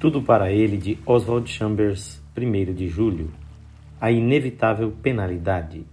Tudo 0.00 0.22
para 0.22 0.52
ele 0.52 0.76
de 0.76 0.96
Oswald 1.04 1.50
Chambers, 1.50 2.22
1 2.36 2.72
de 2.72 2.86
julho. 2.86 3.32
A 4.00 4.12
inevitável 4.12 4.92
penalidade. 5.02 5.84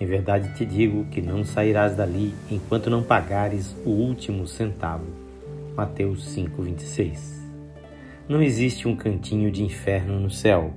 Em 0.00 0.04
verdade 0.04 0.52
te 0.56 0.66
digo 0.66 1.04
que 1.04 1.22
não 1.22 1.44
sairás 1.44 1.94
dali 1.94 2.34
enquanto 2.50 2.90
não 2.90 3.00
pagares 3.00 3.76
o 3.86 3.90
último 3.90 4.44
centavo. 4.44 5.06
Mateus 5.76 6.34
5:26. 6.34 7.40
Não 8.28 8.42
existe 8.42 8.88
um 8.88 8.96
cantinho 8.96 9.52
de 9.52 9.62
inferno 9.62 10.18
no 10.18 10.28
céu. 10.28 10.74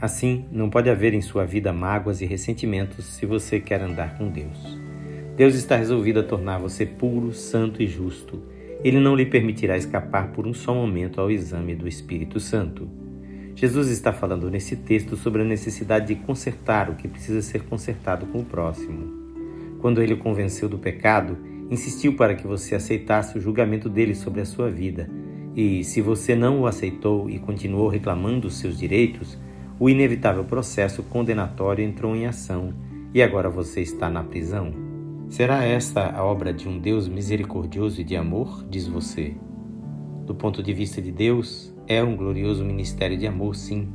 Assim, 0.00 0.44
não 0.50 0.68
pode 0.68 0.90
haver 0.90 1.14
em 1.14 1.20
sua 1.20 1.46
vida 1.46 1.72
mágoas 1.72 2.20
e 2.20 2.26
ressentimentos 2.26 3.04
se 3.04 3.24
você 3.24 3.60
quer 3.60 3.80
andar 3.80 4.18
com 4.18 4.28
Deus. 4.28 4.76
Deus 5.36 5.54
está 5.54 5.76
resolvido 5.76 6.18
a 6.18 6.24
tornar 6.24 6.58
você 6.58 6.84
puro, 6.84 7.32
santo 7.32 7.80
e 7.80 7.86
justo 7.86 8.42
ele 8.84 9.00
não 9.00 9.16
lhe 9.16 9.26
permitirá 9.26 9.76
escapar 9.76 10.32
por 10.32 10.46
um 10.46 10.54
só 10.54 10.74
momento 10.74 11.20
ao 11.20 11.30
exame 11.30 11.74
do 11.74 11.88
Espírito 11.88 12.38
Santo. 12.38 12.88
Jesus 13.54 13.88
está 13.88 14.12
falando 14.12 14.50
nesse 14.50 14.76
texto 14.76 15.16
sobre 15.16 15.42
a 15.42 15.44
necessidade 15.44 16.08
de 16.08 16.16
consertar 16.16 16.90
o 16.90 16.94
que 16.94 17.08
precisa 17.08 17.40
ser 17.40 17.62
consertado 17.62 18.26
com 18.26 18.40
o 18.40 18.44
próximo. 18.44 19.26
Quando 19.80 20.02
ele 20.02 20.14
o 20.14 20.18
convenceu 20.18 20.68
do 20.68 20.78
pecado, 20.78 21.38
insistiu 21.70 22.14
para 22.14 22.34
que 22.34 22.46
você 22.46 22.74
aceitasse 22.74 23.38
o 23.38 23.40
julgamento 23.40 23.88
dele 23.88 24.14
sobre 24.14 24.40
a 24.42 24.44
sua 24.44 24.70
vida. 24.70 25.08
E, 25.54 25.82
se 25.84 26.02
você 26.02 26.34
não 26.34 26.60
o 26.60 26.66
aceitou 26.66 27.30
e 27.30 27.38
continuou 27.38 27.88
reclamando 27.88 28.46
os 28.46 28.58
seus 28.58 28.78
direitos, 28.78 29.38
o 29.80 29.88
inevitável 29.88 30.44
processo 30.44 31.02
condenatório 31.02 31.84
entrou 31.84 32.14
em 32.14 32.26
ação 32.26 32.74
e 33.14 33.22
agora 33.22 33.48
você 33.48 33.80
está 33.80 34.10
na 34.10 34.22
prisão. 34.22 34.85
Será 35.28 35.64
esta 35.64 36.08
a 36.16 36.24
obra 36.24 36.52
de 36.52 36.68
um 36.68 36.78
Deus 36.78 37.08
misericordioso 37.08 38.00
e 38.00 38.04
de 38.04 38.16
amor? 38.16 38.64
Diz 38.70 38.86
você. 38.86 39.34
Do 40.24 40.34
ponto 40.34 40.62
de 40.62 40.72
vista 40.72 41.02
de 41.02 41.10
Deus, 41.10 41.74
é 41.88 42.02
um 42.02 42.16
glorioso 42.16 42.64
ministério 42.64 43.18
de 43.18 43.26
amor, 43.26 43.56
sim. 43.56 43.88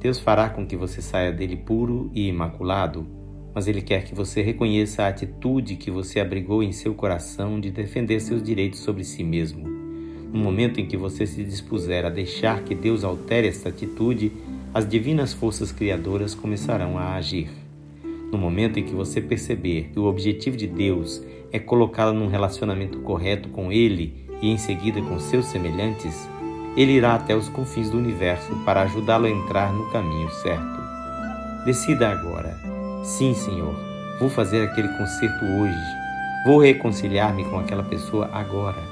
Deus 0.00 0.18
fará 0.18 0.48
com 0.48 0.64
que 0.64 0.76
você 0.76 1.02
saia 1.02 1.32
dele 1.32 1.56
puro 1.56 2.08
e 2.14 2.28
imaculado, 2.28 3.04
mas 3.52 3.66
Ele 3.66 3.82
quer 3.82 4.04
que 4.04 4.14
você 4.14 4.42
reconheça 4.42 5.02
a 5.02 5.08
atitude 5.08 5.74
que 5.74 5.90
você 5.90 6.20
abrigou 6.20 6.62
em 6.62 6.70
seu 6.70 6.94
coração 6.94 7.58
de 7.60 7.70
defender 7.70 8.20
seus 8.20 8.42
direitos 8.42 8.78
sobre 8.78 9.02
si 9.02 9.24
mesmo. 9.24 9.66
No 10.32 10.38
momento 10.38 10.80
em 10.80 10.86
que 10.86 10.96
você 10.96 11.26
se 11.26 11.42
dispuser 11.42 12.04
a 12.04 12.10
deixar 12.10 12.62
que 12.62 12.76
Deus 12.76 13.02
altere 13.02 13.48
esta 13.48 13.70
atitude, 13.70 14.30
as 14.72 14.88
divinas 14.88 15.32
forças 15.32 15.72
criadoras 15.72 16.34
começarão 16.34 16.96
a 16.96 17.14
agir. 17.14 17.65
No 18.30 18.38
momento 18.38 18.78
em 18.78 18.82
que 18.82 18.94
você 18.94 19.20
perceber 19.20 19.90
que 19.92 20.00
o 20.00 20.06
objetivo 20.06 20.56
de 20.56 20.66
Deus 20.66 21.22
é 21.52 21.58
colocá-la 21.58 22.12
num 22.12 22.26
relacionamento 22.26 22.98
correto 22.98 23.48
com 23.50 23.70
Ele 23.70 24.26
e 24.42 24.50
em 24.50 24.58
seguida 24.58 25.00
com 25.00 25.18
seus 25.20 25.46
semelhantes, 25.46 26.28
Ele 26.76 26.92
irá 26.92 27.14
até 27.14 27.36
os 27.36 27.48
confins 27.48 27.88
do 27.88 27.98
universo 27.98 28.52
para 28.64 28.82
ajudá-lo 28.82 29.26
a 29.26 29.30
entrar 29.30 29.72
no 29.72 29.90
caminho 29.90 30.28
certo. 30.30 30.76
Decida 31.64 32.10
agora. 32.10 32.58
Sim, 33.04 33.32
Senhor, 33.34 33.74
vou 34.18 34.28
fazer 34.28 34.62
aquele 34.62 34.88
concerto 34.88 35.44
hoje. 35.44 35.96
Vou 36.44 36.58
reconciliar-me 36.58 37.44
com 37.44 37.58
aquela 37.58 37.82
pessoa 37.82 38.28
agora. 38.32 38.82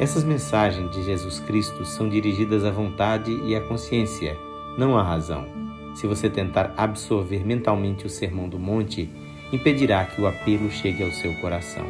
Essas 0.00 0.24
mensagens 0.24 0.90
de 0.90 1.02
Jesus 1.04 1.40
Cristo 1.40 1.84
são 1.84 2.08
dirigidas 2.08 2.64
à 2.64 2.70
vontade 2.70 3.32
e 3.46 3.54
à 3.54 3.60
consciência, 3.60 4.36
não 4.76 4.96
à 4.96 5.02
razão 5.02 5.65
se 5.96 6.06
você 6.06 6.28
tentar 6.28 6.74
absorver 6.76 7.44
mentalmente 7.44 8.04
o 8.04 8.10
Sermão 8.10 8.50
do 8.50 8.58
Monte, 8.58 9.08
impedirá 9.50 10.04
que 10.04 10.20
o 10.20 10.26
apelo 10.26 10.70
chegue 10.70 11.02
ao 11.02 11.10
seu 11.10 11.34
coração. 11.36 11.86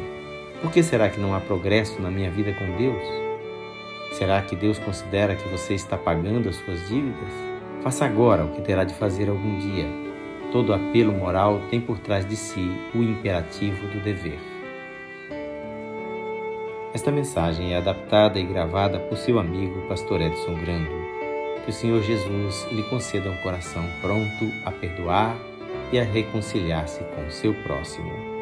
Por 0.61 0.71
que 0.71 0.81
será 0.81 1.09
que 1.09 1.19
não 1.19 1.35
há 1.35 1.41
progresso 1.41 2.01
na 2.01 2.09
minha 2.09 2.31
vida 2.31 2.53
com 2.53 2.77
Deus? 2.77 3.03
Será 4.13 4.41
que 4.41 4.55
Deus 4.55 4.79
considera 4.79 5.35
que 5.35 5.47
você 5.49 5.73
está 5.73 5.97
pagando 5.97 6.47
as 6.47 6.55
suas 6.55 6.87
dívidas? 6.87 7.33
Faça 7.83 8.05
agora 8.05 8.45
o 8.45 8.51
que 8.53 8.61
terá 8.61 8.85
de 8.85 8.93
fazer 8.93 9.27
algum 9.27 9.59
dia. 9.59 9.85
Todo 10.53 10.73
apelo 10.73 11.11
moral 11.11 11.59
tem 11.69 11.81
por 11.81 11.99
trás 11.99 12.25
de 12.25 12.37
si 12.37 12.71
o 12.95 13.03
imperativo 13.03 13.87
do 13.89 14.01
dever. 14.01 14.39
Esta 16.93 17.11
mensagem 17.11 17.73
é 17.73 17.77
adaptada 17.77 18.39
e 18.39 18.43
gravada 18.43 18.99
por 19.01 19.17
seu 19.17 19.37
amigo 19.37 19.85
Pastor 19.89 20.21
Edson 20.21 20.55
Grando 20.61 21.16
que 21.67 21.71
o 21.71 21.73
Senhor 21.73 22.01
Jesus 22.01 22.65
lhe 22.71 22.81
conceda 22.83 23.29
um 23.29 23.35
coração 23.41 23.83
pronto 23.99 24.49
a 24.63 24.71
perdoar 24.71 25.37
e 25.91 25.99
a 25.99 26.03
reconciliar-se 26.03 27.03
com 27.03 27.27
o 27.27 27.29
seu 27.29 27.53
próximo. 27.63 28.36